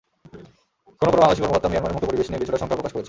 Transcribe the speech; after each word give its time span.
কোনো 0.99 1.09
কোনো 1.11 1.11
বাংলাদেশি 1.21 1.39
কর্মকর্তা 1.43 1.69
মিয়ানমারের 1.71 1.95
মুক্ত 1.95 2.05
পরিবেশ 2.09 2.27
নিয়ে 2.29 2.41
কিছুটা 2.41 2.59
শঙ্কাও 2.61 2.77
প্রকাশ 2.77 2.91
করেছেন। 2.93 2.99